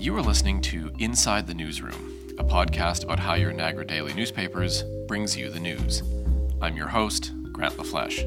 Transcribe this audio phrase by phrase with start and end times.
[0.00, 4.82] You are listening to Inside the Newsroom, a podcast about how your Niagara Daily newspapers
[5.06, 6.02] brings you the news.
[6.62, 8.20] I'm your host, Grant LaFleche.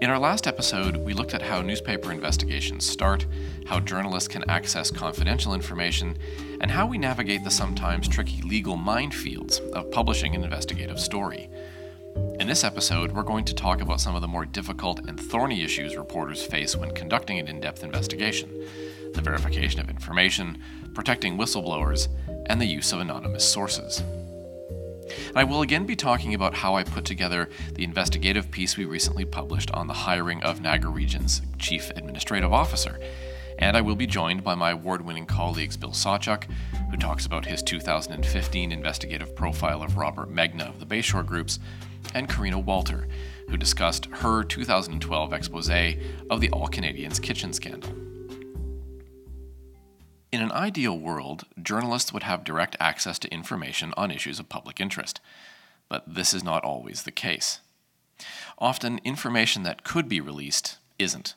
[0.00, 3.26] In our last episode, we looked at how newspaper investigations start,
[3.66, 6.16] how journalists can access confidential information,
[6.62, 11.50] and how we navigate the sometimes tricky legal minefields of publishing an investigative story.
[12.40, 15.62] In this episode, we're going to talk about some of the more difficult and thorny
[15.62, 18.48] issues reporters face when conducting an in depth investigation
[19.14, 20.58] the verification of information,
[20.94, 22.08] protecting whistleblowers,
[22.46, 24.02] and the use of anonymous sources.
[25.34, 29.24] I will again be talking about how I put together the investigative piece we recently
[29.24, 32.98] published on the hiring of Niagara Region's Chief Administrative Officer.
[33.58, 36.44] And I will be joined by my award winning colleagues Bill Sawchuk,
[36.90, 41.58] who talks about his 2015 investigative profile of Robert Megna of the Bayshore Groups,
[42.14, 43.06] and Karena Walter,
[43.48, 45.70] who discussed her 2012 expose
[46.30, 47.92] of the All Canadians kitchen scandal.
[50.34, 54.80] In an ideal world, journalists would have direct access to information on issues of public
[54.80, 55.20] interest.
[55.88, 57.60] But this is not always the case.
[58.58, 61.36] Often, information that could be released isn't.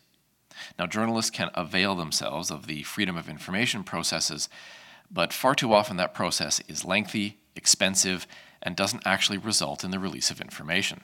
[0.80, 4.50] Now, journalists can avail themselves of the freedom of information processes,
[5.12, 8.26] but far too often that process is lengthy, expensive,
[8.64, 11.02] and doesn't actually result in the release of information.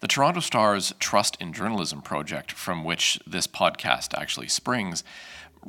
[0.00, 5.02] The Toronto Star's Trust in Journalism project, from which this podcast actually springs,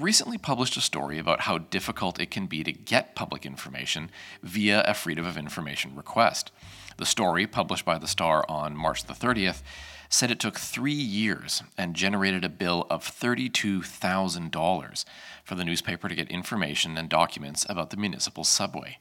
[0.02, 4.10] recently published a story about how difficult it can be to get public information
[4.44, 6.52] via a Freedom of Information request.
[6.98, 9.62] The story, published by the Star on March the 30th,
[10.10, 15.06] said it took three years and generated a bill of $32,000
[15.44, 19.00] for the newspaper to get information and documents about the municipal subway.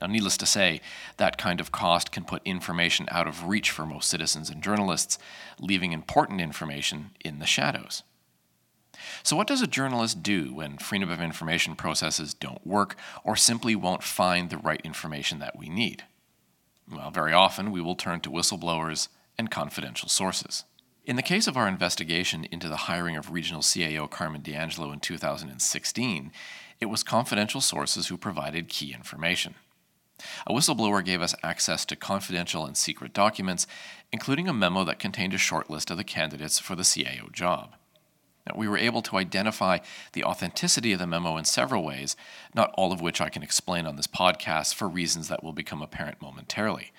[0.00, 0.80] Now, needless to say,
[1.16, 5.18] that kind of cost can put information out of reach for most citizens and journalists,
[5.58, 8.02] leaving important information in the shadows.
[9.22, 13.74] So, what does a journalist do when freedom of information processes don't work or simply
[13.74, 16.04] won't find the right information that we need?
[16.90, 19.08] Well, very often we will turn to whistleblowers
[19.38, 20.64] and confidential sources.
[21.04, 25.00] In the case of our investigation into the hiring of regional CAO Carmen D'Angelo in
[25.00, 26.32] 2016,
[26.80, 29.54] it was confidential sources who provided key information.
[30.46, 33.66] A whistleblower gave us access to confidential and secret documents,
[34.12, 37.74] including a memo that contained a short list of the candidates for the CAO job.
[38.46, 39.78] Now, we were able to identify
[40.12, 42.16] the authenticity of the memo in several ways,
[42.54, 45.80] not all of which I can explain on this podcast for reasons that will become
[45.80, 46.92] apparent momentarily.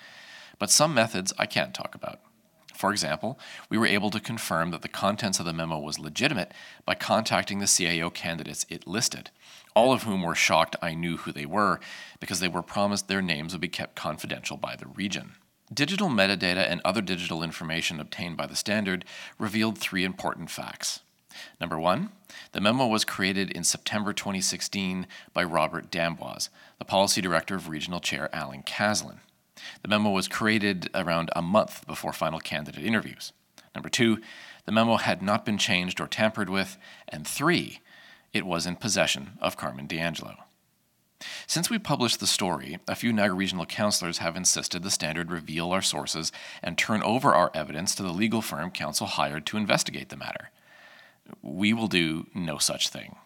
[0.58, 2.20] But some methods I can't talk about.
[2.74, 3.38] For example,
[3.68, 6.52] we were able to confirm that the contents of the memo was legitimate
[6.84, 9.30] by contacting the CAO candidates it listed,
[9.76, 11.78] all of whom were shocked I knew who they were
[12.18, 15.34] because they were promised their names would be kept confidential by the region.
[15.72, 19.04] Digital metadata and other digital information obtained by the standard
[19.38, 21.00] revealed three important facts.
[21.60, 22.10] Number one,
[22.52, 28.00] the memo was created in September 2016 by Robert D'Amboise, the policy director of Regional
[28.00, 29.18] Chair Alan Caslin.
[29.82, 33.32] The memo was created around a month before final candidate interviews.
[33.74, 34.20] Number two,
[34.66, 36.78] the memo had not been changed or tampered with.
[37.08, 37.80] And three,
[38.32, 40.36] it was in possession of Carmen D'Angelo.
[41.46, 45.72] Since we published the story, a few Niagara regional councillors have insisted the Standard reveal
[45.72, 50.08] our sources and turn over our evidence to the legal firm counsel hired to investigate
[50.08, 50.50] the matter.
[51.42, 53.16] We will do no such thing.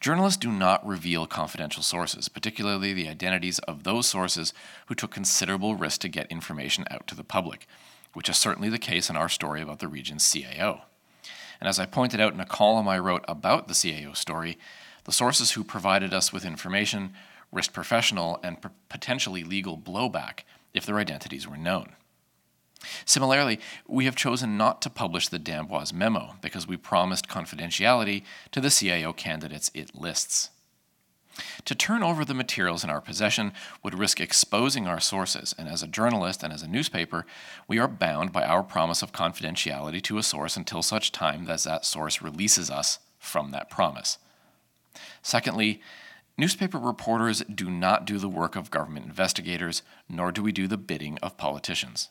[0.00, 4.54] Journalists do not reveal confidential sources, particularly the identities of those sources
[4.86, 7.66] who took considerable risk to get information out to the public,
[8.14, 10.82] which is certainly the case in our story about the region's CAO.
[11.60, 14.58] And as I pointed out in a column I wrote about the CAO story,
[15.04, 17.12] the sources who provided us with information
[17.50, 20.40] risked professional and potentially legal blowback
[20.74, 21.94] if their identities were known.
[23.04, 28.22] Similarly, we have chosen not to publish the D'Amboise memo because we promised confidentiality
[28.52, 30.50] to the CAO candidates it lists.
[31.64, 33.52] To turn over the materials in our possession
[33.82, 37.26] would risk exposing our sources, and as a journalist and as a newspaper,
[37.68, 41.64] we are bound by our promise of confidentiality to a source until such time as
[41.64, 44.18] that source releases us from that promise.
[45.22, 45.80] Secondly,
[46.36, 50.76] newspaper reporters do not do the work of government investigators, nor do we do the
[50.76, 52.08] bidding of politicians.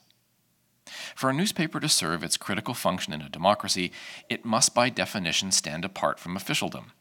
[1.15, 3.91] For a newspaper to serve its critical function in a democracy,
[4.29, 6.91] it must by definition stand apart from officialdom.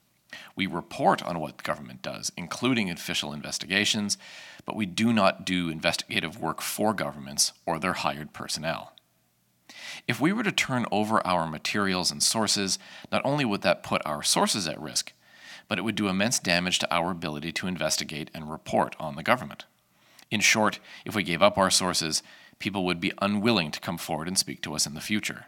[0.55, 4.19] We report on what government does, including official investigations,
[4.65, 8.93] but we do not do investigative work for governments or their hired personnel.
[10.06, 12.79] If we were to turn over our materials and sources,
[13.11, 15.12] not only would that put our sources at risk,
[15.69, 19.23] but it would do immense damage to our ability to investigate and report on the
[19.23, 19.65] government.
[20.31, 22.23] In short, if we gave up our sources,
[22.58, 25.47] people would be unwilling to come forward and speak to us in the future.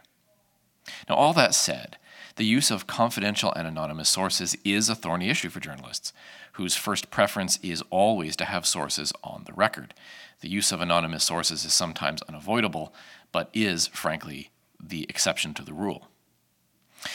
[1.07, 1.97] Now, all that said,
[2.35, 6.13] the use of confidential and anonymous sources is a thorny issue for journalists,
[6.53, 9.93] whose first preference is always to have sources on the record.
[10.41, 12.93] The use of anonymous sources is sometimes unavoidable,
[13.31, 14.51] but is, frankly,
[14.81, 16.07] the exception to the rule.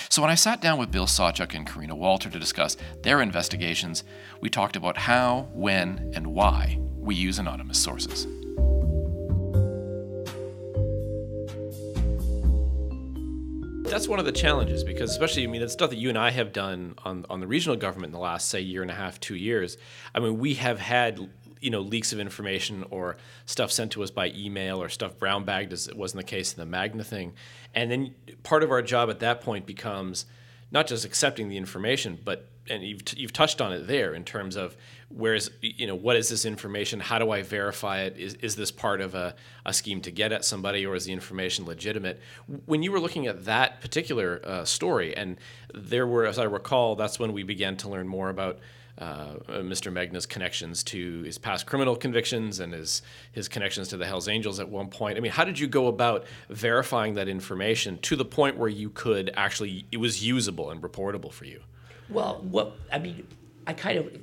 [0.08, 4.02] So, when I sat down with Bill Sawchuk and Karena Walter to discuss their investigations,
[4.40, 8.26] we talked about how, when, and why we use anonymous sources.
[13.84, 16.30] That's one of the challenges because, especially, I mean, the stuff that you and I
[16.30, 19.20] have done on, on the regional government in the last, say, year and a half,
[19.20, 19.76] two years.
[20.14, 21.28] I mean, we have had
[21.60, 23.16] you know leaks of information or
[23.46, 26.52] stuff sent to us by email or stuff brown bagged as it wasn't the case
[26.52, 27.32] in the Megna thing,
[27.74, 30.26] and then part of our job at that point becomes
[30.70, 34.56] not just accepting the information, but and you've, you've touched on it there in terms
[34.56, 34.76] of
[35.08, 38.70] where's you know what is this information how do i verify it is, is this
[38.70, 39.34] part of a,
[39.66, 42.20] a scheme to get at somebody or is the information legitimate
[42.66, 45.36] when you were looking at that particular uh, story and
[45.72, 48.58] there were as i recall that's when we began to learn more about
[48.96, 49.92] uh, Mr.
[49.92, 53.02] Megna's connections to his past criminal convictions and his
[53.32, 55.18] his connections to the Hell's Angels at one point.
[55.18, 58.90] I mean, how did you go about verifying that information to the point where you
[58.90, 61.60] could actually it was usable and reportable for you?
[62.08, 63.26] Well, what I mean,
[63.66, 64.16] I kind of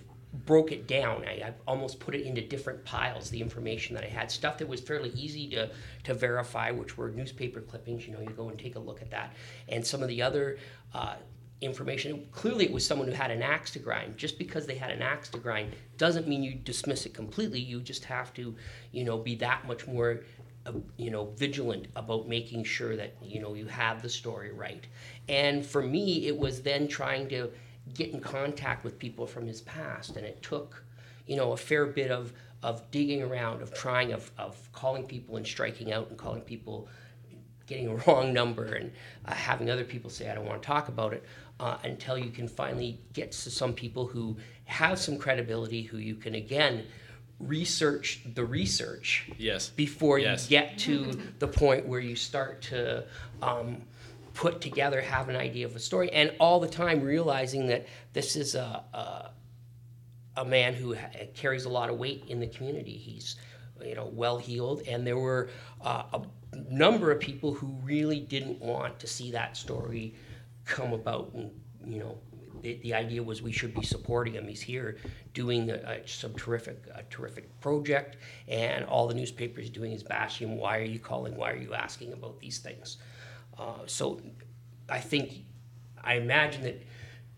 [0.46, 1.26] broke it down.
[1.26, 3.30] I, I, almost put it into different piles.
[3.30, 5.70] The information that I had, stuff that was fairly easy to
[6.04, 8.08] to verify, which were newspaper clippings.
[8.08, 9.34] You know, you go and take a look at that,
[9.68, 10.58] and some of the other.
[10.94, 11.16] Uh,
[11.62, 12.28] information.
[12.32, 14.18] Clearly, it was someone who had an axe to grind.
[14.18, 17.60] Just because they had an axe to grind doesn't mean you dismiss it completely.
[17.60, 18.56] You just have to,
[18.92, 20.22] you know, be that much more,
[20.66, 24.84] uh, you know, vigilant about making sure that you know you have the story right.
[25.30, 27.52] And for me, it was then trying to
[27.94, 30.84] get in contact with people from his past, and it took,
[31.26, 32.34] you know, a fair bit of
[32.64, 36.88] of digging around, of trying, of of calling people and striking out, and calling people,
[37.66, 38.92] getting a wrong number, and
[39.26, 41.24] uh, having other people say, "I don't want to talk about it,"
[41.60, 46.16] uh, until you can finally get to some people who have some credibility, who you
[46.16, 46.86] can again
[47.40, 50.44] research the research yes before yes.
[50.44, 53.04] you get to the point where you start to
[53.42, 53.82] um,
[54.34, 58.36] put together, have an idea of a story, and all the time realizing that this
[58.36, 59.32] is a, a,
[60.38, 62.98] a man who ha- carries a lot of weight in the community.
[62.98, 63.36] He's
[63.84, 65.50] you know well heeled, and there were
[65.82, 66.22] uh, a
[66.70, 70.16] number of people who really didn't want to see that story
[70.66, 71.52] come about, and
[71.86, 72.18] you know.
[72.62, 74.48] The, the idea was we should be supporting him.
[74.48, 74.98] He's here
[75.34, 78.18] doing a, a, some terrific, a terrific project,
[78.48, 80.58] and all the newspapers doing is bashing him.
[80.58, 81.36] Why are you calling?
[81.36, 82.98] Why are you asking about these things?
[83.62, 84.20] Uh, so
[84.90, 85.46] I think,
[86.04, 86.82] I imagine that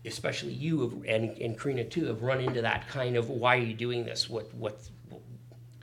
[0.06, 3.60] especially you have, and, and Karina too have run into that kind of why are
[3.60, 4.28] you doing this?
[4.28, 4.88] What what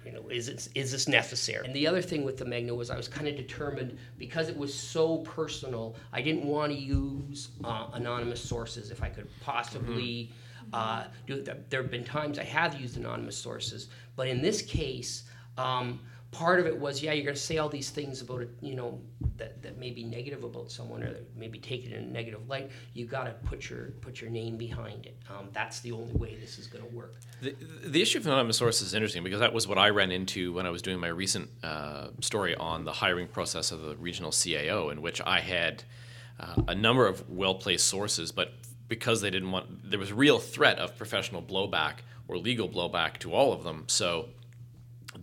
[0.05, 1.65] you know is it, is this necessary?
[1.65, 4.57] And the other thing with the Megna was I was kind of determined because it
[4.57, 5.95] was so personal.
[6.11, 10.31] I didn't want to use uh, anonymous sources if I could possibly.
[10.73, 11.69] Uh, do it.
[11.69, 15.23] There have been times I have used anonymous sources, but in this case,
[15.57, 15.99] um,
[16.31, 18.75] part of it was yeah you're going to say all these things about it you
[18.75, 18.99] know
[19.37, 22.47] that, that may be negative about someone or that maybe take it in a negative
[22.47, 22.69] light.
[22.93, 25.17] You got to put your put your name behind it.
[25.29, 27.15] Um, that's the only way this is going to work.
[27.41, 27.55] The,
[27.85, 30.67] the issue of anonymous sources is interesting because that was what i ran into when
[30.67, 34.91] i was doing my recent uh, story on the hiring process of the regional cao
[34.91, 35.83] in which i had
[36.39, 38.53] uh, a number of well-placed sources but
[38.87, 41.95] because they didn't want there was real threat of professional blowback
[42.27, 43.83] or legal blowback to all of them.
[43.87, 44.29] So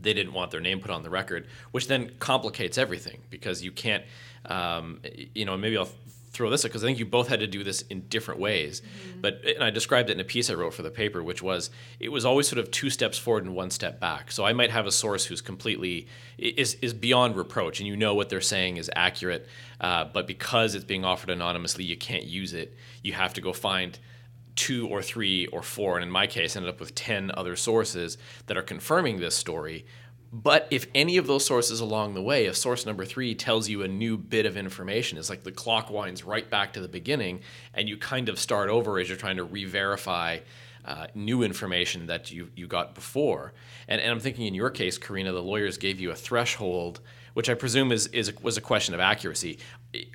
[0.03, 3.73] they didn't want their name put on the record, which then complicates everything because you
[3.73, 4.05] can't,
[4.47, 5.01] um,
[5.35, 5.89] you know, maybe I'll
[6.31, 8.81] throw this because I think you both had to do this in different ways.
[8.81, 9.21] Mm-hmm.
[9.21, 11.71] But and I described it in a piece I wrote for the paper, which was
[11.99, 14.31] it was always sort of two steps forward and one step back.
[14.31, 16.07] So I might have a source who's completely
[16.39, 19.47] is is beyond reproach, and you know what they're saying is accurate,
[19.81, 22.77] uh, but because it's being offered anonymously, you can't use it.
[23.03, 23.99] You have to go find
[24.59, 28.19] two or three or four, and in my case, ended up with 10 other sources
[28.47, 29.87] that are confirming this story.
[30.33, 33.83] But if any of those sources along the way, if source number three tells you
[33.83, 37.41] a new bit of information, it's like the clock winds right back to the beginning,
[37.73, 40.41] and you kind of start over as you're trying to re verify
[40.85, 43.53] uh, new information that you, you got before.
[43.87, 47.01] And, and I'm thinking in your case, Karena, the lawyers gave you a threshold
[47.39, 49.61] which I presume is, is was a question of accuracy.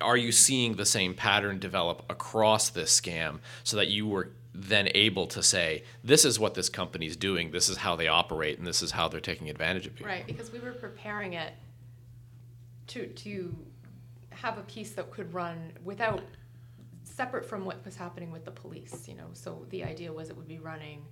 [0.00, 4.88] Are you seeing the same pattern develop across this scam so that you were then
[4.94, 8.58] able to say, this is what this company is doing, this is how they operate,
[8.58, 10.12] and this is how they're taking advantage of people?
[10.12, 11.54] Right, because we were preparing it
[12.86, 13.56] to to
[14.30, 16.22] have a piece that could run without
[17.02, 19.08] separate from what was happening with the police.
[19.08, 21.02] You know, so the idea was it would be running,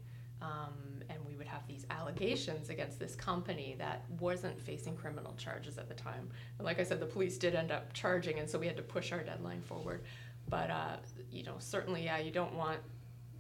[0.43, 5.79] um, and we would have these allegations against this company that wasn't facing criminal charges
[5.79, 6.29] at the time.
[6.59, 8.83] And like I said, the police did end up charging, and so we had to
[8.83, 10.03] push our deadline forward.
[10.49, 10.97] But uh,
[11.31, 12.81] you know, certainly, yeah, you don't want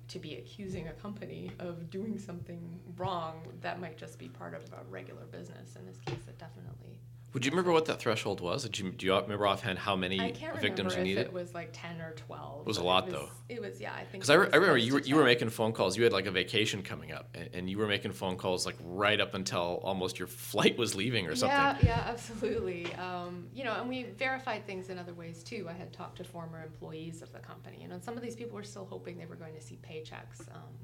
[0.08, 4.62] to be accusing a company of doing something wrong that might just be part of
[4.72, 5.76] a regular business.
[5.76, 7.00] In this case, it definitely.
[7.32, 8.64] Would you remember what that threshold was?
[8.64, 11.26] Did you, do you remember offhand how many I can't victims remember you if needed?
[11.28, 12.60] it was like ten or twelve.
[12.60, 13.28] It was a lot, was- though.
[13.48, 14.12] It was, yeah, I think.
[14.12, 15.96] Because I, re- I remember you were, you were making phone calls.
[15.96, 18.76] You had like a vacation coming up, and, and you were making phone calls like
[18.84, 21.56] right up until almost your flight was leaving or something.
[21.56, 22.92] Yeah, yeah, absolutely.
[22.96, 25.66] Um, you know, and we verified things in other ways too.
[25.70, 28.36] I had talked to former employees of the company, you know, and some of these
[28.36, 30.74] people were still hoping they were going to see paychecks, um,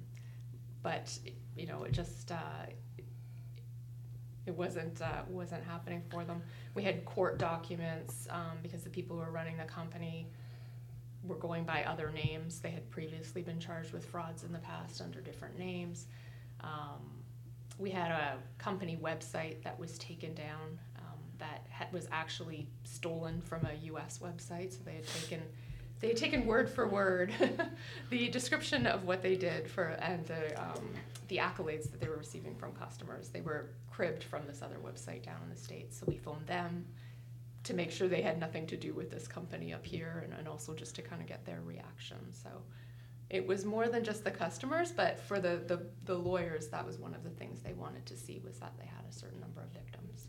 [0.82, 1.18] but
[1.56, 2.36] you know, it just uh,
[4.48, 6.42] it wasn't uh, wasn't happening for them.
[6.74, 10.26] We had court documents um, because the people who were running the company
[11.22, 12.60] were going by other names.
[12.60, 16.06] They had previously been charged with frauds in the past under different names.
[16.62, 17.22] Um,
[17.78, 23.66] we had a company website that was taken down um, that was actually stolen from
[23.66, 24.18] a U.S.
[24.22, 24.72] website.
[24.72, 25.42] So they had taken
[26.00, 27.32] they had taken word for word
[28.10, 30.88] the description of what they did for and the um,
[31.28, 33.28] the accolades that they were receiving from customers.
[33.28, 35.98] They were cribbed from this other website down in the states.
[35.98, 36.86] So we phoned them
[37.64, 40.48] to make sure they had nothing to do with this company up here, and, and
[40.48, 42.16] also just to kind of get their reaction.
[42.32, 42.48] So
[43.28, 46.98] it was more than just the customers, but for the, the, the lawyers, that was
[46.98, 49.60] one of the things they wanted to see was that they had a certain number
[49.60, 50.28] of victims.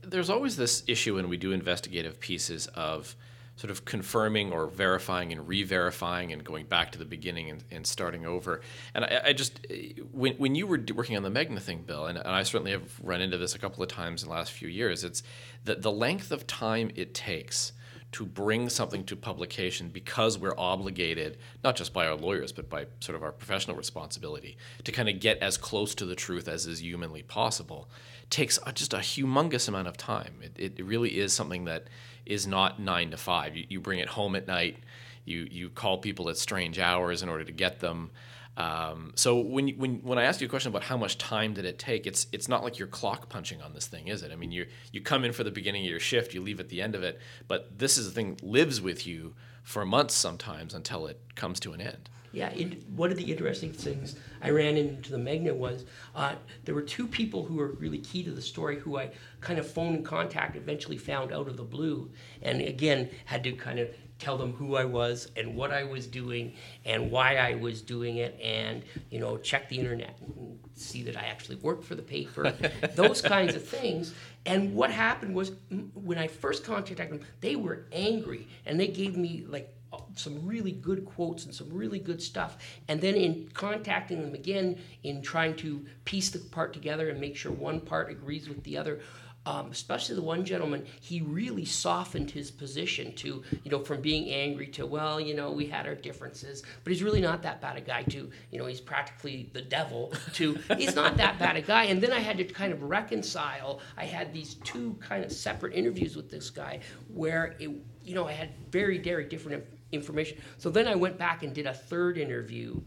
[0.00, 3.14] There's always this issue when we do investigative pieces of
[3.58, 7.84] sort of confirming or verifying and re-verifying and going back to the beginning and, and
[7.84, 8.60] starting over.
[8.94, 9.66] And I, I just,
[10.12, 13.00] when, when you were working on the Megna thing, Bill, and, and I certainly have
[13.02, 15.24] run into this a couple of times in the last few years, it's
[15.64, 17.72] that the length of time it takes
[18.12, 22.86] to bring something to publication because we're obligated, not just by our lawyers, but by
[23.00, 26.64] sort of our professional responsibility, to kind of get as close to the truth as
[26.64, 27.90] is humanly possible,
[28.30, 30.34] takes just a humongous amount of time.
[30.56, 31.88] It, it really is something that
[32.28, 33.56] is not nine to five.
[33.56, 34.76] You, you bring it home at night,
[35.24, 38.10] you, you call people at strange hours in order to get them.
[38.56, 41.64] Um, so when, when when I asked you a question about how much time did
[41.64, 44.32] it take, it's it's not like you're clock punching on this thing, is it?
[44.32, 46.68] I mean, you you come in for the beginning of your shift, you leave at
[46.68, 50.74] the end of it, but this is the thing lives with you for months sometimes
[50.74, 52.10] until it comes to an end.
[52.32, 56.74] Yeah, it, one of the interesting things I ran into the Megna was uh, there
[56.74, 59.94] were two people who were really key to the story who I kind of phone
[59.94, 62.10] and contact eventually found out of the blue,
[62.42, 63.88] and again had to kind of
[64.18, 68.16] tell them who I was and what I was doing and why I was doing
[68.16, 72.02] it, and you know check the internet and see that I actually worked for the
[72.02, 72.52] paper,
[72.94, 74.14] those kinds of things.
[74.46, 75.52] And what happened was
[75.94, 80.46] when I first contacted them, they were angry and they gave me like uh, some
[80.46, 82.58] really good quotes and some really good stuff.
[82.88, 87.36] And then in contacting them again, in trying to piece the part together and make
[87.36, 89.00] sure one part agrees with the other,
[89.48, 94.28] um, especially the one gentleman, he really softened his position to, you know, from being
[94.28, 97.78] angry to, well, you know, we had our differences, but he's really not that bad
[97.78, 101.62] a guy, to, you know, he's practically the devil, to, he's not that bad a
[101.62, 101.84] guy.
[101.84, 103.80] And then I had to kind of reconcile.
[103.96, 106.80] I had these two kind of separate interviews with this guy
[107.14, 107.70] where it,
[108.04, 110.36] you know, I had very, very different information.
[110.58, 112.82] So then I went back and did a third interview,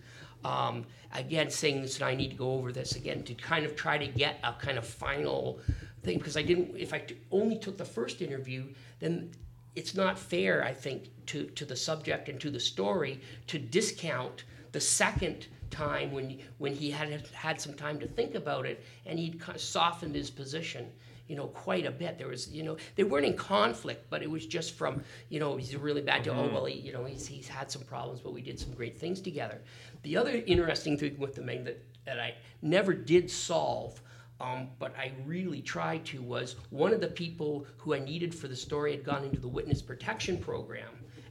[0.46, 3.76] um, again saying this, and I need to go over this again to kind of
[3.76, 5.60] try to get a kind of final
[6.04, 6.76] thing because I didn't.
[6.78, 8.66] If I t- only took the first interview,
[9.00, 9.32] then
[9.76, 14.46] it's not fair, I think, to to the subject and to the story to discount
[14.72, 19.18] the second time when when he had had some time to think about it and
[19.18, 20.88] he'd kind of softened his position
[21.32, 22.18] you know, quite a bit.
[22.18, 25.56] There was, you know, they weren't in conflict, but it was just from, you know,
[25.56, 26.54] he's really bad to, oh, mm-hmm.
[26.54, 29.22] well, he, you know, he's, he's had some problems, but we did some great things
[29.22, 29.62] together.
[30.04, 34.02] The other interesting thing with the Ming that, that I never did solve,
[34.42, 38.48] um, but I really tried to, was one of the people who I needed for
[38.48, 40.90] the story had gone into the witness protection program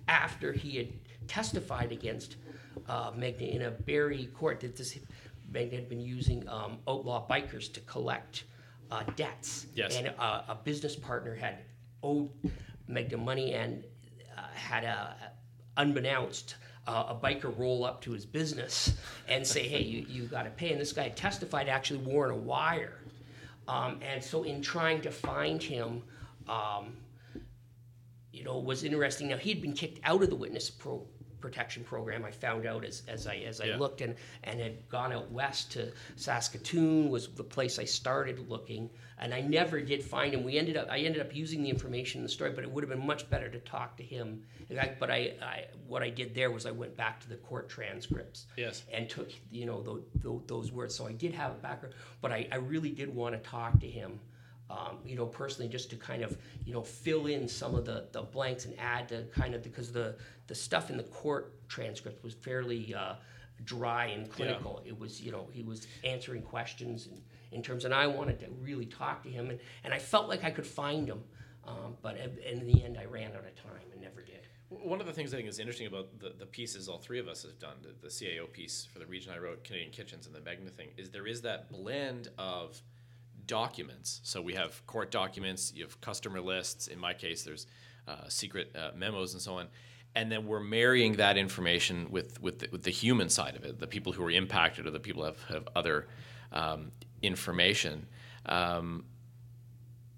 [0.08, 0.88] after he had
[1.28, 2.36] testified against
[2.88, 4.98] uh, Megna in a Barrie court that this
[5.52, 8.44] Megna had been using um, outlaw bikers to collect
[8.90, 9.66] uh, debts.
[9.74, 9.96] Yes.
[9.96, 11.58] And uh, a business partner had
[12.02, 12.30] owed
[12.88, 13.84] Megna money and
[14.36, 15.16] uh, had a,
[15.76, 18.94] unbeknownst, uh, a biker roll up to his business
[19.28, 20.72] and say, hey, you, you got to pay.
[20.72, 22.99] And this guy had testified actually worn a wire.
[23.70, 26.02] Um, and so in trying to find him,
[26.48, 26.96] um,
[28.32, 29.28] you know, was interesting.
[29.28, 31.06] Now he'd been kicked out of the witness pro-
[31.40, 32.24] protection program.
[32.24, 33.76] I found out as, as I as I Yeah.
[33.76, 38.88] looked and and had gone out west to Saskatoon was the place I started looking,
[39.18, 40.44] and I never did find him.
[40.44, 42.84] We ended up I ended up using the information in the story, but it would
[42.84, 44.42] have been much better to talk to him.
[44.78, 47.68] I, but I, I what I did there was I went back to the court
[47.68, 48.84] transcripts Yes.
[48.92, 50.94] and took you know tho- tho- those words.
[50.94, 53.88] So I did have a background, but I, I really did want to talk to
[53.88, 54.20] him,
[54.70, 58.06] um, you know, personally, just to kind of you know fill in some of the,
[58.12, 62.22] the blanks and add to kind of because the the stuff in the court transcript
[62.22, 63.14] was fairly uh,
[63.64, 64.82] dry and clinical.
[64.86, 67.20] It was you know he was answering questions in,
[67.56, 70.44] in terms, and I wanted to really talk to him, and, and I felt like
[70.44, 71.22] I could find him,
[71.66, 74.46] um, but in in the end I ran out of time and never did.
[74.68, 77.26] One of the things I think is interesting about the, the pieces all three of
[77.26, 80.34] us have done, the, the CAO piece for the region I wrote, Canadian Kitchens, and
[80.34, 82.80] the Megna thing, is there is that blend of
[83.50, 84.20] documents.
[84.22, 86.86] So we have court documents, you have customer lists.
[86.86, 87.66] In my case, there's
[88.06, 89.66] uh, secret uh, memos and so on.
[90.14, 93.78] And then we're marrying that information with with the, with the human side of it,
[93.78, 96.08] the people who are impacted or the people who have, have other
[96.52, 96.92] um,
[97.22, 98.06] information.
[98.46, 99.04] Um,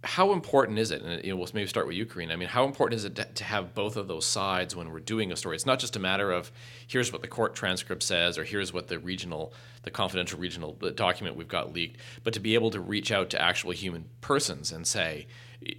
[0.05, 1.03] how important is it?
[1.03, 2.33] And you know, we'll maybe start with you, Karena.
[2.33, 5.31] I mean, how important is it to, have both of those sides when we're doing
[5.31, 5.55] a story?
[5.55, 6.51] It's not just a matter of
[6.89, 11.37] here's what the court transcript says, or here's what the regional, the confidential regional document
[11.37, 14.87] we've got leaked, but to be able to reach out to actual human persons and
[14.87, 15.27] say,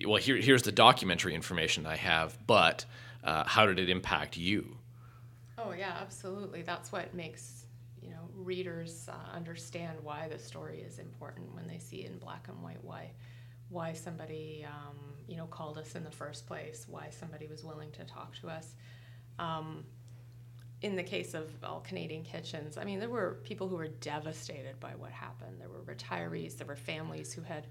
[0.07, 2.85] well, here, here's the documentary information I have, but
[3.25, 4.77] uh, how did it impact you?
[5.57, 6.61] Oh yeah, absolutely.
[6.61, 7.65] That's what makes
[8.01, 12.17] you know readers uh, understand why the story is important when they see it in
[12.17, 13.11] black and white why
[13.73, 17.91] why somebody um, you know called us in the first place, why somebody was willing
[17.91, 18.75] to talk to us.
[19.39, 19.85] Um,
[20.81, 24.79] in the case of all Canadian kitchens, I mean, there were people who were devastated
[24.81, 25.61] by what happened.
[25.61, 27.67] There were retirees, there were families who had,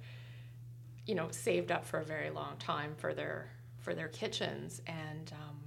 [1.06, 5.30] you know, saved up for a very long time for their for their kitchens, and
[5.32, 5.58] um,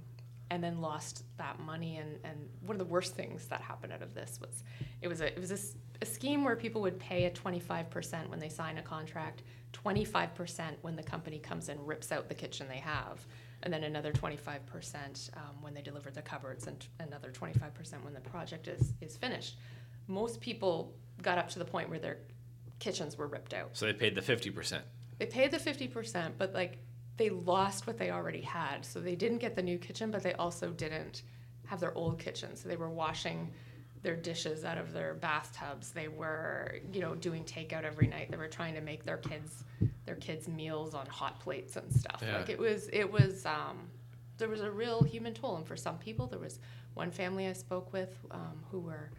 [0.50, 1.98] and then lost that money.
[1.98, 4.64] And, and one of the worst things that happened out of this was
[5.00, 5.58] it was a it was a,
[6.02, 9.42] a scheme where people would pay a twenty five percent when they sign a contract,
[9.82, 13.26] twenty five percent when the company comes and rips out the kitchen they have,
[13.62, 17.52] and then another twenty five percent um, when they deliver the cupboards, and another twenty
[17.58, 19.58] five percent when the project is is finished.
[20.06, 22.18] Most people got up to the point where their
[22.78, 23.70] kitchens were ripped out.
[23.72, 24.80] So they paid the 50%.
[25.18, 26.78] They paid the fifty percent, but like
[27.18, 28.84] they lost what they already had.
[28.84, 31.22] So they didn't get the new kitchen, but they also didn't
[31.66, 32.56] have their old kitchen.
[32.56, 33.52] So they were washing
[34.02, 35.90] their dishes out of their bathtubs.
[35.90, 38.30] They were, you know, doing takeout every night.
[38.30, 39.64] They were trying to make their kids
[40.04, 42.22] their kids meals on hot plates and stuff.
[42.24, 42.38] Yeah.
[42.38, 43.88] Like it was it was um,
[44.38, 45.56] there was a real human toll.
[45.56, 46.60] And for some people, there was
[46.94, 49.10] one family I spoke with um, who were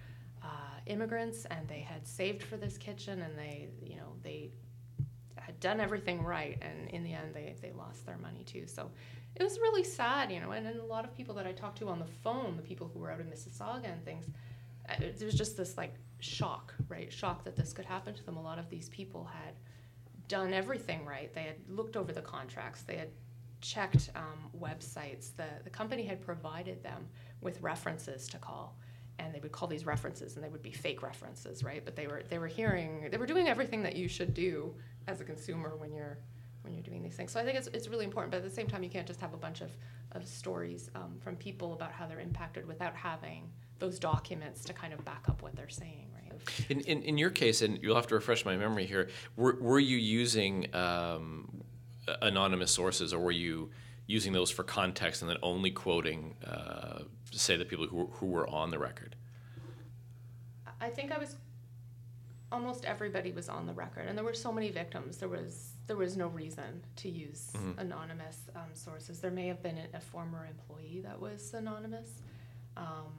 [0.43, 0.47] uh,
[0.85, 4.51] immigrants and they had saved for this kitchen and they, you know, they
[5.47, 8.91] had done everything right and in the end they, they lost their money too so
[9.35, 11.77] it was really sad you know and, then a lot of people that i talked
[11.77, 14.25] to on the phone the people who were out in mississauga and things
[14.89, 17.11] it, there was just this like shock right?
[17.11, 18.37] Shock that this could happen to them.
[18.37, 19.55] A lot of these people had
[20.27, 21.33] done everything right.
[21.33, 22.81] They had looked over the contracts.
[22.81, 23.09] They had
[23.61, 25.35] checked um, websites.
[25.35, 27.07] The, the company had provided them
[27.41, 28.77] with references to call
[29.19, 31.83] and they would call these references and they would be fake references right?
[31.83, 34.75] But they were they were hearing they were doing everything that you should do
[35.07, 36.19] as a consumer when you're
[36.61, 37.31] when you're doing these things.
[37.31, 39.21] So i think it's, it's really important but at the same time you can't just
[39.21, 39.71] have a bunch of,
[40.11, 44.93] of stories um, from people about how they're impacted without having those documents to kind
[44.93, 46.31] of back up what they're saying right
[46.69, 49.79] In, in, in your case, and you'll have to refresh my memory here, were, were
[49.79, 51.63] you using um,
[52.21, 53.69] anonymous sources or were you
[54.07, 56.99] using those for context and then only quoting, uh,
[57.31, 59.15] say, the people who, were- who were on the record?
[60.79, 61.35] I think I was
[62.51, 65.17] almost everybody was on the record, and there were so many victims.
[65.17, 69.19] There was there was no reason to use anonymous um, sources.
[69.19, 72.21] There may have been a, a former employee that was anonymous,
[72.77, 73.11] um,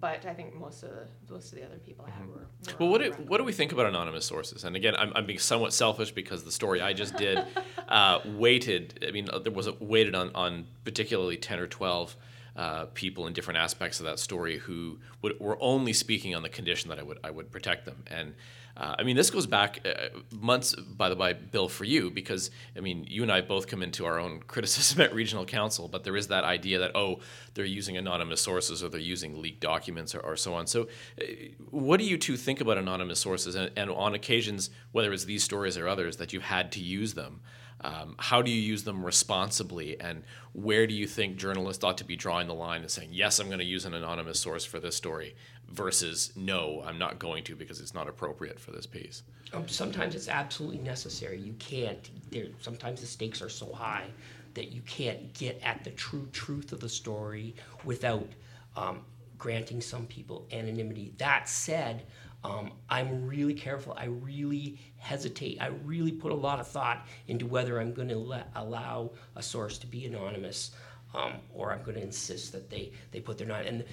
[0.00, 2.34] but I think most of the most of the other people I had were.
[2.34, 4.64] were Well, what do, what do we think about anonymous sources?
[4.64, 7.44] And again, I'm, I'm being somewhat selfish because the story I just did
[7.88, 9.04] uh, weighted.
[9.06, 12.16] I mean, there was a weighted on, on particularly ten or twelve
[12.60, 16.48] uh, people in different aspects of that story who would, were only speaking on the
[16.50, 18.04] condition that I would I would protect them.
[18.06, 18.34] And
[18.76, 22.50] uh, I mean, this goes back uh, months, by the way, Bill, for you because
[22.76, 26.04] I mean, you and I both come into our own criticism at regional council, but
[26.04, 27.20] there is that idea that oh,
[27.54, 30.66] they're using anonymous sources or they're using leaked documents or, or so on.
[30.66, 30.82] So,
[31.18, 31.24] uh,
[31.70, 33.54] what do you two think about anonymous sources?
[33.54, 37.14] And, and on occasions, whether it's these stories or others, that you've had to use
[37.14, 37.40] them,
[37.82, 40.00] um, how do you use them responsibly?
[40.00, 43.38] And where do you think journalists ought to be drawing the line and saying, yes,
[43.38, 45.34] I'm going to use an anonymous source for this story,
[45.68, 49.22] versus no, I'm not going to because it's not appropriate for this piece?
[49.52, 51.40] Um, sometimes it's absolutely necessary.
[51.40, 52.10] You can't.
[52.30, 54.06] There, sometimes the stakes are so high
[54.54, 58.28] that you can't get at the true truth of the story without
[58.76, 59.00] um,
[59.38, 61.12] granting some people anonymity.
[61.18, 62.04] That said,
[62.42, 63.94] um, I'm really careful.
[63.96, 65.60] I really hesitate.
[65.60, 69.78] I really put a lot of thought into whether I'm going to allow a source
[69.78, 70.72] to be anonymous
[71.14, 73.66] um, or I'm going to insist that they, they put their name.
[73.66, 73.84] And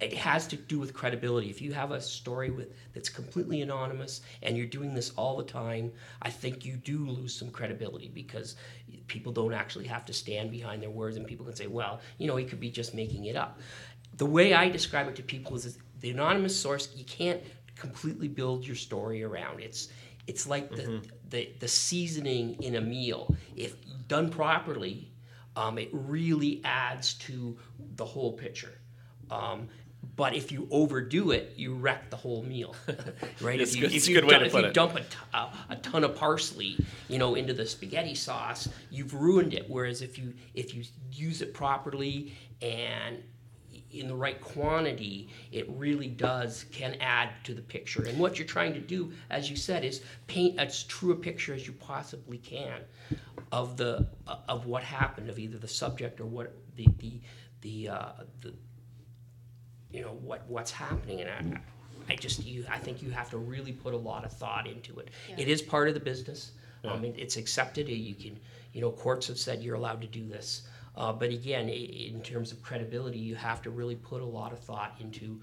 [0.00, 1.50] it has to do with credibility.
[1.50, 5.44] If you have a story with that's completely anonymous and you're doing this all the
[5.44, 5.90] time,
[6.22, 8.54] I think you do lose some credibility because
[9.08, 12.28] people don't actually have to stand behind their words and people can say, well, you
[12.28, 13.58] know, he could be just making it up.
[14.16, 17.42] The way I describe it to people is the anonymous source, you can't
[17.78, 19.60] completely build your story around.
[19.60, 19.88] It's
[20.26, 21.06] it's like the, mm-hmm.
[21.30, 23.34] the, the seasoning in a meal.
[23.56, 23.76] If
[24.08, 25.10] done properly,
[25.56, 27.56] um, it really adds to
[27.96, 28.78] the whole picture.
[29.30, 29.68] Um,
[30.16, 32.76] but if you overdo it, you wreck the whole meal,
[33.40, 33.60] right?
[33.60, 35.16] if you, good, if you, if you dump a, t-
[35.70, 36.76] a ton of parsley,
[37.08, 39.64] you know, into the spaghetti sauce, you've ruined it.
[39.68, 43.22] Whereas if you if you use it properly and
[43.90, 48.02] in the right quantity, it really does can add to the picture.
[48.02, 51.54] And what you're trying to do, as you said, is paint as true a picture
[51.54, 52.80] as you possibly can
[53.50, 57.20] of the uh, of what happened, of either the subject or what the the
[57.60, 58.54] the, uh, the
[59.90, 61.22] you know what what's happening.
[61.22, 61.30] And
[62.08, 64.66] I, I just you I think you have to really put a lot of thought
[64.66, 65.08] into it.
[65.28, 65.36] Yeah.
[65.38, 66.52] It is part of the business.
[66.84, 66.92] Yeah.
[66.92, 67.88] I mean, it's accepted.
[67.88, 68.38] You can
[68.72, 70.68] you know courts have said you're allowed to do this.
[70.98, 74.58] Uh, but again, in terms of credibility, you have to really put a lot of
[74.58, 75.40] thought into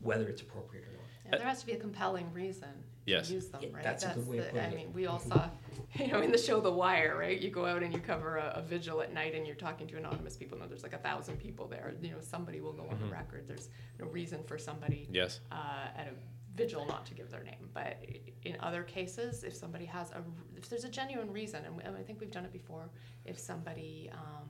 [0.00, 1.02] whether it's appropriate or not.
[1.26, 2.68] Yeah, there has to be a compelling reason
[3.04, 3.26] yes.
[3.26, 3.82] to use them, right?
[3.82, 5.48] that's, that's, a good way the, I mean, we all saw,
[5.94, 7.40] you know, in the show The Wire, right?
[7.40, 9.96] You go out and you cover a, a vigil at night and you're talking to
[9.96, 10.56] anonymous people.
[10.56, 11.92] No, there's like a thousand people there.
[12.00, 13.06] You know, somebody will go on mm-hmm.
[13.06, 13.48] the record.
[13.48, 15.40] There's no reason for somebody yes.
[15.50, 16.12] Uh, at a
[16.56, 17.68] vigil not to give their name.
[17.74, 18.04] But
[18.44, 20.22] in other cases, if somebody has a,
[20.56, 22.90] if there's a genuine reason, and, we, and I think we've done it before,
[23.24, 24.48] if somebody um,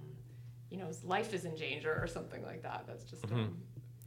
[0.71, 2.85] you know, his life is in danger or something like that.
[2.87, 3.25] That's just.
[3.25, 3.35] Mm-hmm.
[3.35, 3.57] Um,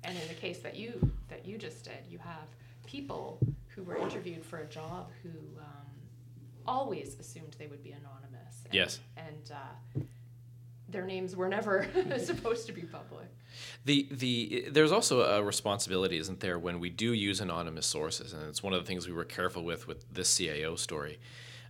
[0.04, 2.48] and in the case that you that you just did, you have
[2.86, 5.92] people who were interviewed for a job who um,
[6.68, 8.64] always assumed they would be anonymous.
[8.66, 9.00] And, yes.
[9.16, 10.04] And uh,
[10.90, 11.88] their names were never
[12.24, 13.28] supposed to be public.
[13.86, 18.44] The the there's also a responsibility, isn't there, when we do use anonymous sources, and
[18.48, 21.20] it's one of the things we were careful with with this CAO story.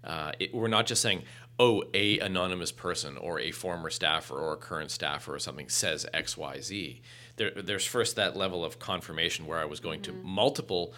[0.04, 1.24] Uh, it, we're not just saying,
[1.60, 6.06] oh, a anonymous person or a former staffer or a current staffer or something says
[6.14, 7.02] X, Y, Z.
[7.36, 10.22] There, there's first that level of confirmation where I was going mm-hmm.
[10.22, 10.94] to multiple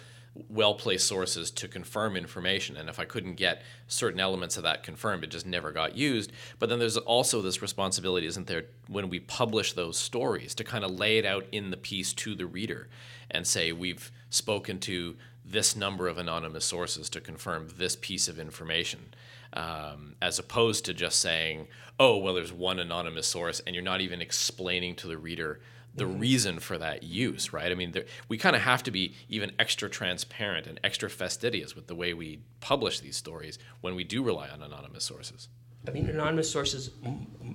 [0.48, 2.76] well placed sources to confirm information.
[2.76, 6.32] And if I couldn't get certain elements of that confirmed, it just never got used.
[6.58, 10.84] But then there's also this responsibility, isn't there, when we publish those stories to kind
[10.84, 12.88] of lay it out in the piece to the reader
[13.30, 18.38] and say, we've spoken to this number of anonymous sources to confirm this piece of
[18.38, 19.14] information
[19.54, 24.00] um, as opposed to just saying, oh, well, there's one anonymous source, and you're not
[24.00, 25.60] even explaining to the reader
[25.96, 26.18] the mm-hmm.
[26.18, 27.70] reason for that use, right?
[27.70, 31.76] I mean, there, we kind of have to be even extra transparent and extra fastidious
[31.76, 35.48] with the way we publish these stories when we do rely on anonymous sources.
[35.86, 36.90] I mean, anonymous sources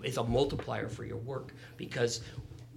[0.04, 2.21] is a multiplier for your work because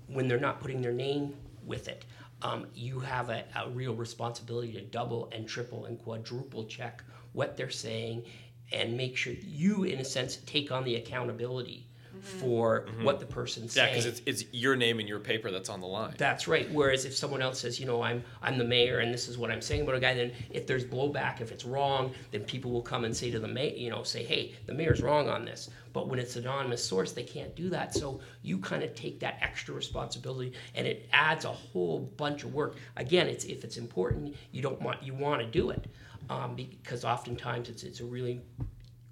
[0.09, 2.07] when they're not putting their name with it,
[2.43, 7.03] um, you have a, a, real responsibility to double and triple and quadruple check
[7.33, 8.25] what they're saying
[8.73, 11.87] and make sure you, in a sense, take on the accountability.
[12.23, 13.05] For mm-hmm.
[13.05, 13.97] what the person's yeah, saying.
[13.97, 16.15] Yeah, because it's, it's your name and your paper that's on the line.
[16.19, 16.71] That's right.
[16.71, 19.51] Whereas if someone else says, you know, I'm I'm the mayor and this is what
[19.51, 22.83] I'm saying about a guy, then if there's blowback, if it's wrong, then people will
[22.83, 25.69] come and say to the mayor, you know, say, hey, the mayor's wrong on this.
[25.93, 27.93] But when it's an anonymous source, they can't do that.
[27.95, 32.55] So you kind of take that extra responsibility, and it adds a whole bunch of
[32.55, 32.77] work.
[32.97, 35.87] Again, it's if it's important, you don't want you want to do it
[36.31, 38.41] um, because oftentimes it's it's a really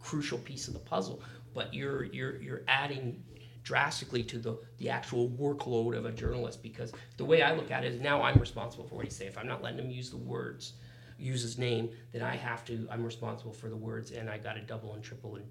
[0.00, 1.22] crucial piece of the puzzle.
[1.54, 3.22] But you're you're you're adding
[3.62, 7.84] drastically to the, the actual workload of a journalist because the way I look at
[7.84, 9.26] it is now I'm responsible for what he say.
[9.26, 10.74] If I'm not letting him use the words,
[11.18, 12.88] use his name, then I have to.
[12.90, 15.46] I'm responsible for the words, and I got to double and triple and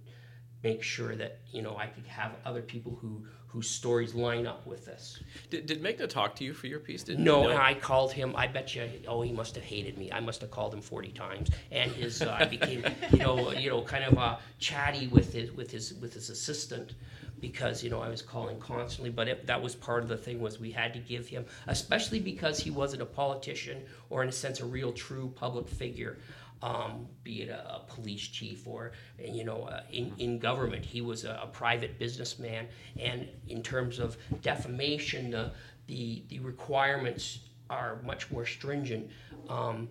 [0.63, 4.67] make sure that you know I could have other people who whose stories line up
[4.67, 5.19] with this.
[5.49, 7.01] Did, did Megna talk to you for your piece?
[7.01, 7.57] Did no, you know?
[7.57, 8.35] I called him.
[8.35, 8.87] I bet you.
[9.07, 10.11] Oh, he must have hated me.
[10.11, 13.69] I must have called him forty times, and his uh, I became you know you
[13.69, 16.93] know kind of uh, chatty with his with his with his assistant
[17.39, 19.09] because you know I was calling constantly.
[19.09, 22.19] But it, that was part of the thing was we had to give him, especially
[22.19, 26.17] because he wasn't a politician or in a sense a real true public figure
[26.61, 30.83] um, be it a, a, police chief or you know uh, in, in government.
[30.83, 32.67] He was a, a, private businessman,
[32.99, 35.51] and in terms of defamation, the
[35.87, 39.09] the, the requirements are much more stringent.
[39.47, 39.89] Um,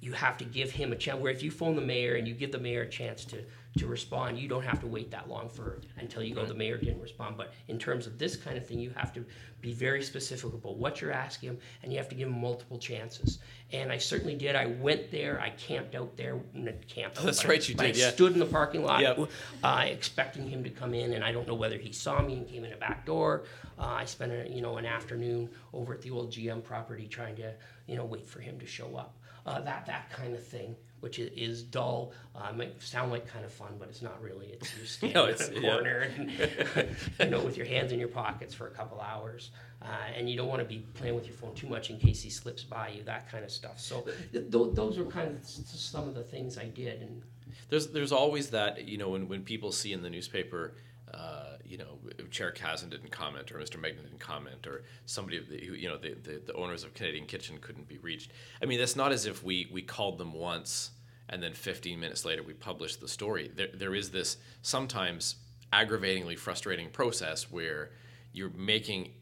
[0.00, 1.20] you have to give him a chance.
[1.20, 3.44] Where if you phone the mayor and you give the mayor a chance to
[3.78, 6.44] to respond, you don't have to wait that long for until you go.
[6.44, 7.36] The mayor didn't respond.
[7.36, 9.24] But in terms of this kind of thing, you have to
[9.62, 12.78] be very specific about what you're asking him, and you have to give him multiple
[12.78, 13.38] chances.
[13.72, 14.56] And I certainly did.
[14.56, 15.40] I went there.
[15.40, 16.38] I camped out there.
[16.52, 17.18] Not camped.
[17.18, 18.10] out, That's right, you but I did, yeah.
[18.10, 19.30] stood in the parking lot, Yep.
[19.62, 22.48] uh, expecting him to come in, and I don't know whether he saw me and
[22.48, 23.44] came in a back door.
[23.78, 27.36] Uh, I spent a, you know an afternoon over at the old GM property trying
[27.36, 27.54] to
[27.86, 29.16] you know wait for him to show up.
[29.46, 33.44] Uh, that that kind of thing, which is, is dull, uh, might sound like kind
[33.44, 34.46] of fun, but it's not really.
[34.46, 35.72] It's you standing No, in it's- a yeah.
[35.72, 36.30] corner, and,
[37.20, 39.50] you know, with your hands in your pockets for a couple hours,
[39.82, 39.86] uh,
[40.16, 42.30] and you don't want to be playing with your phone too much in case he
[42.30, 43.02] slips by you.
[43.02, 43.80] That kind of stuff.
[43.80, 47.22] So th- th- those were kind of some of the things I did, and
[47.68, 50.74] There's there's always that you know when, when people see in the newspaper,
[51.12, 51.41] uh,
[51.72, 51.98] you know,
[52.30, 53.80] Chair Caslin didn't comment or Mr.
[53.80, 57.24] Megnan didn't comment or somebody the who- you know the, the the owners of Canadian
[57.24, 58.30] Kitchen couldn't be reached.
[58.62, 60.90] I mean, that's not as if we we called them once
[61.30, 63.50] and then 15 minutes later we published the story.
[63.56, 65.36] There there is this sometimes
[65.72, 67.92] aggravatingly frustrating process where
[68.34, 69.12] you're making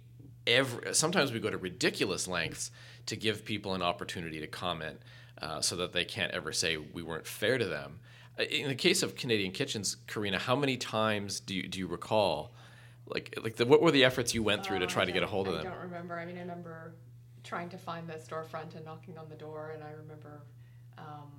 [0.44, 2.72] every sometimes we go to ridiculous lengths
[3.06, 4.98] to give people an opportunity to comment
[5.40, 8.00] uh, so that they can't ever say we weren't fair to them
[8.42, 12.52] in the case of canadian kitchens karena how many times do you, do you recall
[13.06, 15.22] like like the, what were the efforts you went through to Oh, try to get
[15.22, 16.18] a hold of I them I don't remember.
[16.18, 16.94] I mean, I remember
[17.42, 20.42] trying to find the storefront and knocking on the door, and I remember
[20.98, 21.30] um,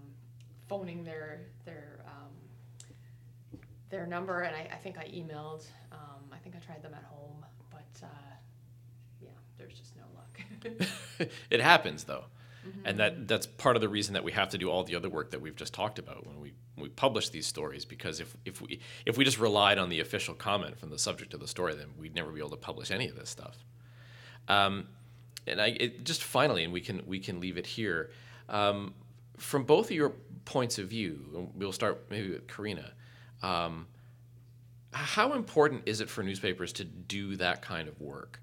[0.67, 3.59] phoning their their um,
[3.89, 5.65] their number, and I, I think I emailed.
[5.91, 8.07] Um, I think I tried them at home, but uh,
[9.21, 10.89] yeah, there's just no luck.
[11.49, 12.25] it happens though
[12.85, 15.09] and that that's part of the reason that we have to do all the other
[15.09, 18.35] work that we've just talked about when we when we publish these stories because if
[18.45, 21.47] if we if we just relied on the official comment from the subject of the
[21.47, 23.63] story then we'd never be able to publish any of this stuff
[24.47, 24.87] um,
[25.47, 28.11] and I it, just finally and we can we can leave it here
[28.49, 28.93] um,
[29.37, 30.13] from both of your
[30.45, 32.91] points of view we'll start maybe with Karena
[33.43, 33.87] um,
[34.91, 38.41] how important is it for newspapers to do that kind of work?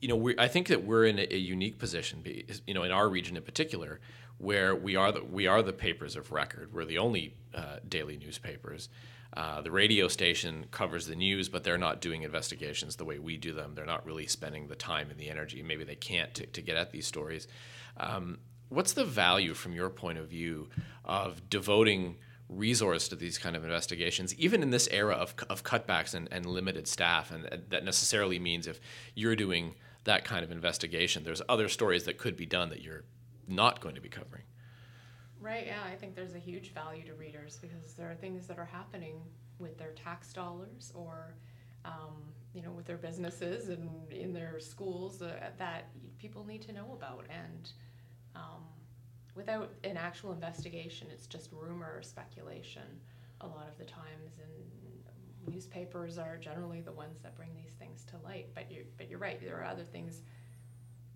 [0.00, 2.24] You know, we, I think that we're in a, a unique position,
[2.66, 4.00] you know, in our region in particular,
[4.38, 6.72] where we are the we are the papers of record.
[6.72, 8.88] We're the only uh, daily newspapers.
[9.32, 13.36] Uh, the radio station covers the news, but they're not doing investigations the way we
[13.36, 13.74] do them.
[13.74, 15.62] They're not really spending the time and the energy.
[15.62, 17.46] Maybe they can't to, to get at these stories.
[17.96, 18.38] Um,
[18.70, 20.68] what's the value, from your point of view,
[21.04, 22.16] of devoting
[22.50, 26.46] resource to these kind of investigations, even in this era of, of cutbacks and, and
[26.46, 27.30] limited staff.
[27.30, 28.80] And that necessarily means if
[29.14, 33.04] you're doing that kind of investigation, there's other stories that could be done that you're
[33.46, 34.42] not going to be covering.
[35.40, 38.58] Right, yeah, I think there's a huge value to readers because there are things that
[38.58, 39.22] are happening
[39.58, 41.34] with their tax dollars or,
[41.84, 42.16] um,
[42.52, 46.92] you know, with their businesses and in their schools uh, that people need to know
[46.92, 47.24] about.
[47.30, 47.70] And
[48.34, 48.62] um,
[49.40, 52.82] without an actual investigation, it's just rumor or speculation
[53.40, 54.32] a lot of the times.
[54.38, 58.48] And newspapers are generally the ones that bring these things to light.
[58.54, 60.20] But you're, but you're right, there are other things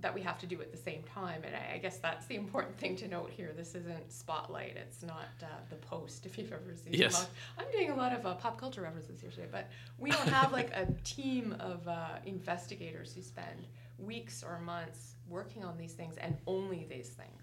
[0.00, 1.42] that we have to do at the same time.
[1.44, 3.52] And I, I guess that's the important thing to note here.
[3.54, 4.76] This isn't Spotlight.
[4.76, 6.24] It's not uh, the Post.
[6.24, 6.94] If you've ever seen.
[6.94, 7.26] Yes.
[7.58, 10.50] I'm doing a lot of uh, pop culture references here today, but we don't have
[10.50, 13.66] like a team of uh, investigators who spend
[13.98, 17.42] weeks or months working on these things and only these things.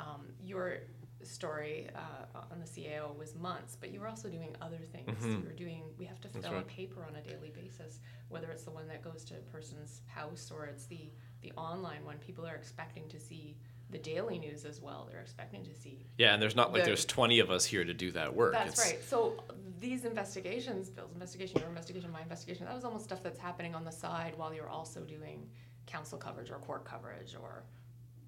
[0.00, 0.78] Um, your
[1.22, 5.18] story uh, on the CAO was months, but you were also doing other things.
[5.22, 5.40] Mhm.
[5.42, 5.82] You were doing.
[5.98, 6.62] We have to fill right.
[6.62, 10.00] a paper on a daily basis, whether it's the one that goes to a person's
[10.06, 12.18] house or it's the the online one.
[12.18, 13.56] People are expecting to see
[13.90, 15.08] the daily news as well.
[15.10, 17.84] They're expecting to see Yeah, and there's not like The- there's 20 of us here
[17.84, 18.52] to do that work.
[18.52, 19.02] that's It's- right.
[19.04, 19.42] So
[19.80, 23.84] these investigations, Bill's investigation, your investigation, my investigation, that was almost stuff that's happening on
[23.84, 25.50] the side while you're also doing
[25.86, 27.64] council coverage or court coverage or,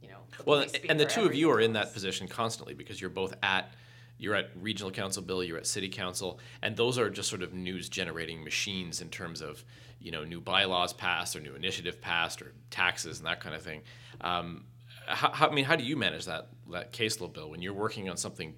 [0.03, 0.19] you know.
[0.45, 3.73] Well, and the two of you are in that position constantly because you're both at
[4.19, 7.53] you're at regional council bill you're at city council and those are just sort of
[7.53, 9.65] news generating machines in terms of
[10.01, 13.63] you know new bylaws passed or new initiative passed or taxes and that kind of
[13.63, 13.83] thing
[14.21, 14.65] um,
[15.07, 18.09] how, how, i mean how do you manage that that caseload bill when you're working
[18.09, 18.55] on something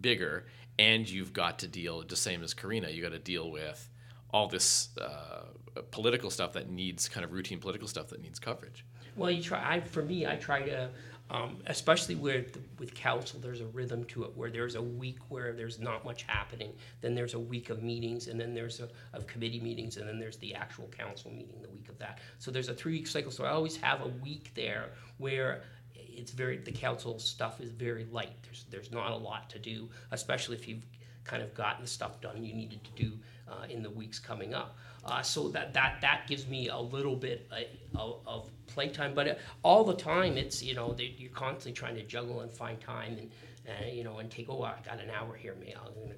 [0.00, 0.46] bigger
[0.78, 3.88] and you've got to deal the same as karena you got to deal with
[4.30, 5.46] all this uh,
[5.90, 8.84] political stuff that needs kind of routine political stuff that needs coverage
[9.18, 9.74] Well, you try.
[9.74, 10.88] I, for me, I try to,
[11.28, 15.52] um, especially with with council, there's a rhythm to it where there's a week where
[15.52, 19.26] there's not much happening, then there's a week of meetings, and then there's a of
[19.26, 22.20] committee meetings, and then there's the actual council meeting the week of that.
[22.38, 23.32] So there's a three week cycle.
[23.32, 25.62] So I always have a week there where
[25.94, 28.40] it's very the council stuff is very light.
[28.44, 30.86] There's there's not a lot to do, especially if you've
[31.24, 33.12] kind of gotten the stuff done you needed to do
[33.48, 34.78] uh, in the weeks coming up.
[35.08, 39.28] Uh, so that that that gives me a little bit uh, of, of playtime, but
[39.28, 42.78] uh, all the time it's you know they, you're constantly trying to juggle and find
[42.80, 43.30] time and
[43.68, 46.14] and you know, and take oh, I got an hour here, maybe I'm gonna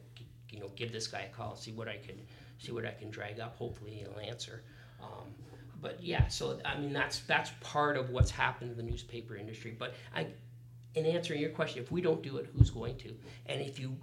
[0.51, 2.17] you know give this guy a call, see what I can
[2.59, 3.57] see what I can drag up.
[3.57, 4.63] Hopefully, he'll answer.
[5.03, 5.35] Um,
[5.81, 9.75] but yeah, so I mean that's that's part of what's happened in the newspaper industry.
[9.77, 10.27] But I,
[10.95, 13.15] in answering your question, if we don't do it, who's going to?
[13.47, 13.97] And if you,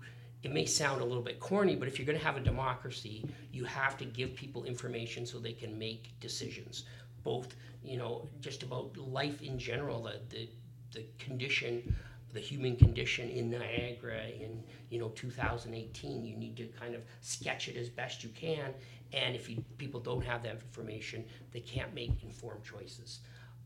[0.47, 3.27] it may sound a little bit corny, but if you're going to have a democracy,
[3.51, 6.85] you have to give people information so they can make decisions.
[7.21, 10.49] Both, you know, just about life in general, the the,
[10.93, 11.93] the condition
[12.33, 16.23] the human condition in Niagara in you know 2018.
[16.23, 18.73] You need to kind of sketch it as best you can,
[19.11, 23.19] and if you, people don't have that information, they can't make informed choices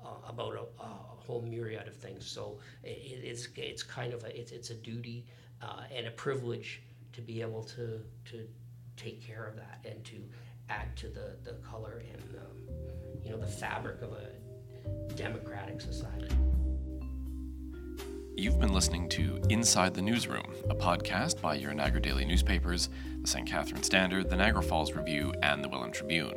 [0.04, 0.88] uh, about a, a,
[1.26, 2.26] whole myriad of things.
[2.26, 5.26] So it, it's it's kind of a it's, it's a duty
[5.62, 6.82] uh, and a privilege
[7.14, 8.48] to be able to to
[8.98, 10.18] take care of that and to
[10.70, 12.76] add to the, the color and um,
[13.24, 16.34] you know the fabric of a democratic society.
[18.38, 22.90] You've been listening to Inside the Newsroom, a podcast by your Niagara Daily newspapers,
[23.22, 23.48] the St.
[23.48, 26.34] Catharines Standard, the Niagara Falls Review, and the Welland Tribune.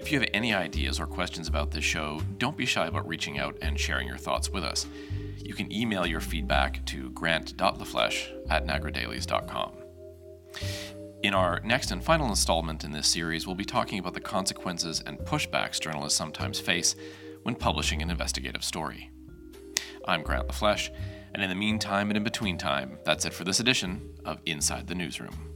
[0.00, 3.38] If you have any ideas or questions about this show, don't be shy about reaching
[3.38, 4.86] out and sharing your thoughts with us.
[5.38, 9.72] You can email your feedback to grant.lafleche at niagaradailies.com.
[11.22, 15.00] In our next and final installment in this series, we'll be talking about the consequences
[15.06, 16.96] and pushbacks journalists sometimes face
[17.44, 19.10] when publishing an investigative story.
[20.06, 20.90] I'm Grant LaFleche,
[21.32, 24.86] and in the meantime and in between time, that's it for this edition of Inside
[24.86, 25.53] the Newsroom.